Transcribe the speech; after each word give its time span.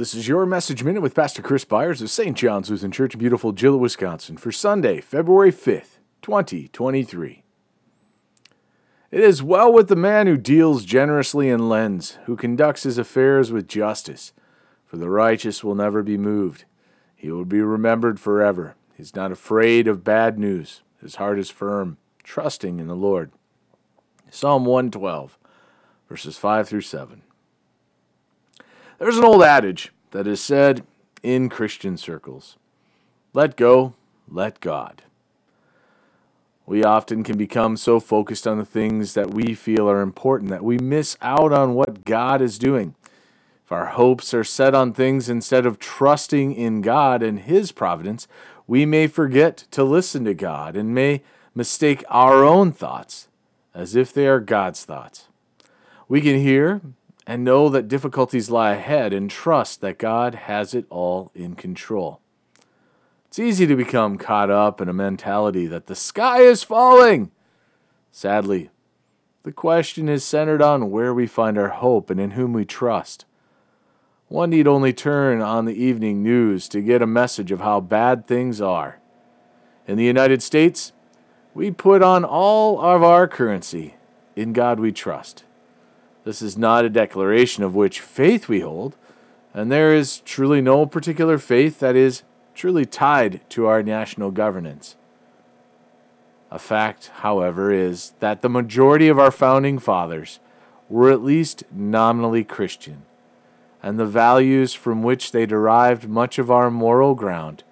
This 0.00 0.14
is 0.14 0.26
your 0.26 0.46
message 0.46 0.82
minute 0.82 1.02
with 1.02 1.14
Pastor 1.14 1.42
Chris 1.42 1.66
Byers 1.66 2.00
of 2.00 2.08
St. 2.08 2.34
John's 2.34 2.70
Lutheran 2.70 2.90
Church 2.90 3.12
in 3.12 3.20
beautiful 3.20 3.52
Gillett, 3.52 3.80
Wisconsin 3.80 4.38
for 4.38 4.50
Sunday, 4.50 4.98
February 5.02 5.52
5th, 5.52 5.98
2023. 6.22 7.42
It 9.10 9.20
is 9.20 9.42
well 9.42 9.70
with 9.70 9.88
the 9.88 9.96
man 9.96 10.26
who 10.26 10.38
deals 10.38 10.86
generously 10.86 11.50
and 11.50 11.68
lends, 11.68 12.16
who 12.24 12.34
conducts 12.34 12.84
his 12.84 12.96
affairs 12.96 13.52
with 13.52 13.68
justice, 13.68 14.32
for 14.86 14.96
the 14.96 15.10
righteous 15.10 15.62
will 15.62 15.74
never 15.74 16.02
be 16.02 16.16
moved. 16.16 16.64
He 17.14 17.30
will 17.30 17.44
be 17.44 17.60
remembered 17.60 18.18
forever. 18.18 18.76
He 18.96 19.02
is 19.02 19.14
not 19.14 19.32
afraid 19.32 19.86
of 19.86 20.02
bad 20.02 20.38
news. 20.38 20.80
His 21.02 21.16
heart 21.16 21.38
is 21.38 21.50
firm, 21.50 21.98
trusting 22.22 22.80
in 22.80 22.86
the 22.86 22.96
Lord. 22.96 23.32
Psalm 24.30 24.64
112, 24.64 25.36
verses 26.08 26.38
5 26.38 26.66
through 26.66 26.80
7. 26.80 27.20
There's 29.00 29.16
an 29.16 29.24
old 29.24 29.42
adage 29.42 29.92
that 30.10 30.26
is 30.26 30.42
said 30.42 30.84
in 31.22 31.48
Christian 31.48 31.96
circles 31.96 32.58
let 33.32 33.56
go, 33.56 33.94
let 34.28 34.60
God. 34.60 35.02
We 36.66 36.84
often 36.84 37.24
can 37.24 37.38
become 37.38 37.78
so 37.78 37.98
focused 37.98 38.46
on 38.46 38.58
the 38.58 38.64
things 38.66 39.14
that 39.14 39.32
we 39.32 39.54
feel 39.54 39.88
are 39.88 40.02
important 40.02 40.50
that 40.50 40.62
we 40.62 40.76
miss 40.76 41.16
out 41.22 41.50
on 41.50 41.72
what 41.72 42.04
God 42.04 42.42
is 42.42 42.58
doing. 42.58 42.94
If 43.64 43.72
our 43.72 43.86
hopes 43.86 44.34
are 44.34 44.44
set 44.44 44.74
on 44.74 44.92
things 44.92 45.30
instead 45.30 45.64
of 45.64 45.78
trusting 45.78 46.52
in 46.52 46.82
God 46.82 47.22
and 47.22 47.38
His 47.38 47.72
providence, 47.72 48.28
we 48.66 48.84
may 48.84 49.06
forget 49.06 49.64
to 49.70 49.82
listen 49.82 50.24
to 50.26 50.34
God 50.34 50.76
and 50.76 50.94
may 50.94 51.22
mistake 51.54 52.04
our 52.10 52.44
own 52.44 52.70
thoughts 52.70 53.28
as 53.74 53.96
if 53.96 54.12
they 54.12 54.26
are 54.26 54.40
God's 54.40 54.84
thoughts. 54.84 55.28
We 56.06 56.20
can 56.20 56.38
hear 56.38 56.82
and 57.30 57.44
know 57.44 57.68
that 57.68 57.86
difficulties 57.86 58.50
lie 58.50 58.72
ahead 58.72 59.12
and 59.12 59.30
trust 59.30 59.80
that 59.80 60.00
God 60.00 60.34
has 60.34 60.74
it 60.74 60.84
all 60.90 61.30
in 61.32 61.54
control. 61.54 62.20
It's 63.28 63.38
easy 63.38 63.68
to 63.68 63.76
become 63.76 64.18
caught 64.18 64.50
up 64.50 64.80
in 64.80 64.88
a 64.88 64.92
mentality 64.92 65.68
that 65.68 65.86
the 65.86 65.94
sky 65.94 66.40
is 66.40 66.64
falling. 66.64 67.30
Sadly, 68.10 68.70
the 69.44 69.52
question 69.52 70.08
is 70.08 70.24
centered 70.24 70.60
on 70.60 70.90
where 70.90 71.14
we 71.14 71.28
find 71.28 71.56
our 71.56 71.68
hope 71.68 72.10
and 72.10 72.18
in 72.18 72.32
whom 72.32 72.52
we 72.52 72.64
trust. 72.64 73.26
One 74.26 74.50
need 74.50 74.66
only 74.66 74.92
turn 74.92 75.40
on 75.40 75.66
the 75.66 75.80
evening 75.80 76.24
news 76.24 76.68
to 76.70 76.82
get 76.82 77.00
a 77.00 77.06
message 77.06 77.52
of 77.52 77.60
how 77.60 77.78
bad 77.78 78.26
things 78.26 78.60
are. 78.60 78.98
In 79.86 79.96
the 79.96 80.02
United 80.02 80.42
States, 80.42 80.92
we 81.54 81.70
put 81.70 82.02
on 82.02 82.24
all 82.24 82.80
of 82.80 83.04
our 83.04 83.28
currency. 83.28 83.94
In 84.34 84.52
God 84.52 84.80
we 84.80 84.90
trust. 84.90 85.44
This 86.24 86.42
is 86.42 86.58
not 86.58 86.84
a 86.84 86.90
declaration 86.90 87.64
of 87.64 87.74
which 87.74 88.00
faith 88.00 88.48
we 88.48 88.60
hold, 88.60 88.96
and 89.54 89.70
there 89.70 89.94
is 89.94 90.20
truly 90.20 90.60
no 90.60 90.86
particular 90.86 91.38
faith 91.38 91.80
that 91.80 91.96
is 91.96 92.22
truly 92.54 92.84
tied 92.84 93.40
to 93.50 93.66
our 93.66 93.82
national 93.82 94.30
governance. 94.30 94.96
A 96.50 96.58
fact, 96.58 97.10
however, 97.20 97.72
is 97.72 98.12
that 98.20 98.42
the 98.42 98.48
majority 98.48 99.08
of 99.08 99.18
our 99.18 99.30
founding 99.30 99.78
fathers 99.78 100.40
were 100.88 101.10
at 101.10 101.22
least 101.22 101.62
nominally 101.72 102.44
Christian, 102.44 103.02
and 103.82 103.98
the 103.98 104.06
values 104.06 104.74
from 104.74 105.02
which 105.02 105.32
they 105.32 105.46
derived 105.46 106.08
much 106.08 106.38
of 106.38 106.50
our 106.50 106.70
moral 106.70 107.14
ground 107.14 107.62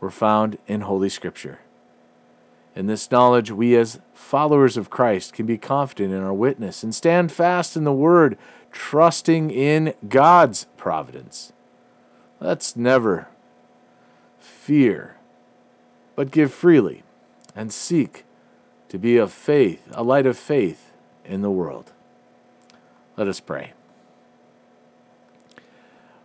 were 0.00 0.10
found 0.10 0.58
in 0.66 0.82
Holy 0.82 1.08
Scripture. 1.08 1.60
In 2.76 2.86
this 2.86 3.10
knowledge, 3.10 3.50
we 3.50 3.76
as 3.76 4.00
followers 4.12 4.76
of 4.76 4.90
Christ 4.90 5.32
can 5.32 5.46
be 5.46 5.58
confident 5.58 6.12
in 6.12 6.22
our 6.22 6.34
witness 6.34 6.82
and 6.82 6.94
stand 6.94 7.30
fast 7.30 7.76
in 7.76 7.84
the 7.84 7.92
Word, 7.92 8.36
trusting 8.72 9.50
in 9.50 9.94
God's 10.08 10.66
providence. 10.76 11.52
Let's 12.40 12.74
never 12.74 13.28
fear, 14.40 15.16
but 16.16 16.32
give 16.32 16.52
freely 16.52 17.04
and 17.54 17.72
seek 17.72 18.24
to 18.88 18.98
be 18.98 19.18
of 19.18 19.32
faith, 19.32 19.88
a 19.92 20.02
light 20.02 20.26
of 20.26 20.36
faith 20.36 20.90
in 21.24 21.42
the 21.42 21.50
world. 21.50 21.92
Let 23.16 23.28
us 23.28 23.38
pray. 23.38 23.72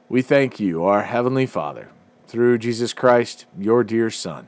We 0.07 0.23
thank 0.23 0.59
you, 0.59 0.83
our 0.83 1.03
Heavenly 1.03 1.45
Father, 1.45 1.91
through 2.27 2.57
Jesus 2.57 2.93
Christ, 2.93 3.45
your 3.55 3.83
dear 3.83 4.09
Son 4.09 4.47